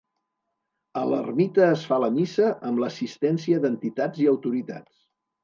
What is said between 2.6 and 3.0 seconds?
amb